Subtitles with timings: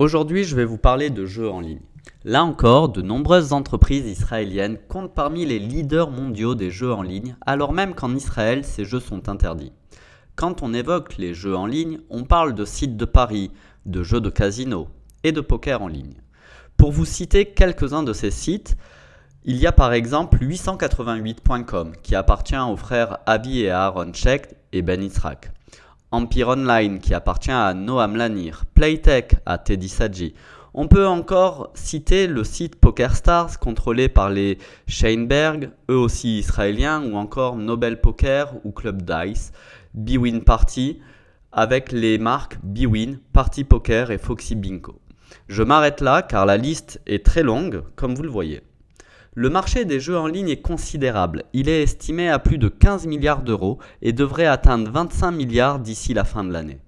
[0.00, 1.80] Aujourd'hui, je vais vous parler de jeux en ligne.
[2.22, 7.34] Là encore, de nombreuses entreprises israéliennes comptent parmi les leaders mondiaux des jeux en ligne,
[7.44, 9.72] alors même qu'en Israël, ces jeux sont interdits.
[10.36, 13.50] Quand on évoque les jeux en ligne, on parle de sites de paris,
[13.86, 14.86] de jeux de casino
[15.24, 16.14] et de poker en ligne.
[16.76, 18.76] Pour vous citer quelques-uns de ces sites,
[19.44, 24.82] il y a par exemple 888.com qui appartient aux frères Abi et Aaron Shecht et
[24.82, 25.50] Ben Israq.
[26.10, 30.34] Empire Online qui appartient à Noam Lanir, Playtech à Teddy Saji.
[30.72, 37.16] On peut encore citer le site PokerStars contrôlé par les Sheinberg, eux aussi israéliens, ou
[37.16, 39.52] encore Nobel Poker ou Club Dice,
[39.92, 41.00] Bwin Party,
[41.52, 45.00] avec les marques Bwin, Party Poker et Foxy Bingo.
[45.48, 48.62] Je m'arrête là car la liste est très longue, comme vous le voyez.
[49.40, 51.44] Le marché des jeux en ligne est considérable.
[51.52, 56.12] Il est estimé à plus de 15 milliards d'euros et devrait atteindre 25 milliards d'ici
[56.12, 56.80] la fin de l'année.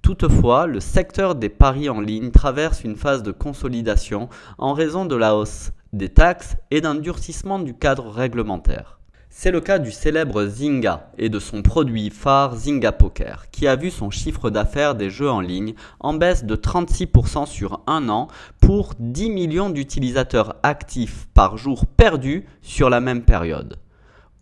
[0.00, 5.16] Toutefois, le secteur des paris en ligne traverse une phase de consolidation en raison de
[5.16, 8.98] la hausse des taxes et d'un durcissement du cadre réglementaire.
[9.34, 13.76] C'est le cas du célèbre Zynga et de son produit phare Zynga Poker, qui a
[13.76, 18.28] vu son chiffre d'affaires des jeux en ligne en baisse de 36% sur un an
[18.60, 23.78] pour 10 millions d'utilisateurs actifs par jour perdus sur la même période.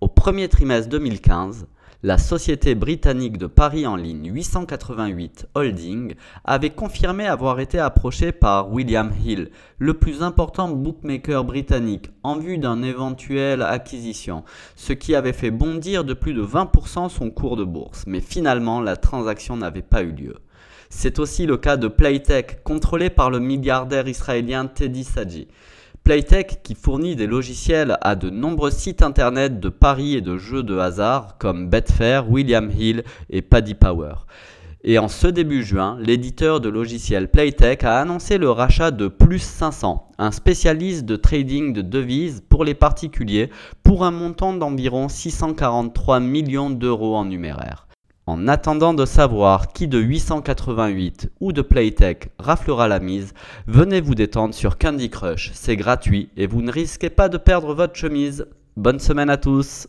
[0.00, 1.68] Au premier trimestre 2015,
[2.02, 8.72] la société britannique de paris en ligne 888 Holding avait confirmé avoir été approchée par
[8.72, 14.44] William Hill, le plus important bookmaker britannique, en vue d'un éventuel acquisition,
[14.76, 18.80] ce qui avait fait bondir de plus de 20% son cours de bourse, mais finalement
[18.80, 20.36] la transaction n'avait pas eu lieu.
[20.88, 25.48] C'est aussi le cas de Playtech, contrôlé par le milliardaire israélien Teddy Saji.
[26.10, 30.64] Playtech qui fournit des logiciels à de nombreux sites internet de paris et de jeux
[30.64, 34.14] de hasard comme Betfair, William Hill et Paddy Power.
[34.82, 39.38] Et en ce début juin, l'éditeur de logiciels Playtech a annoncé le rachat de Plus
[39.38, 43.48] 500, un spécialiste de trading de devises pour les particuliers,
[43.84, 47.86] pour un montant d'environ 643 millions d'euros en numéraire.
[48.30, 53.34] En attendant de savoir qui de 888 ou de Playtech raflera la mise,
[53.66, 57.74] venez vous détendre sur Candy Crush, c'est gratuit et vous ne risquez pas de perdre
[57.74, 58.46] votre chemise.
[58.76, 59.88] Bonne semaine à tous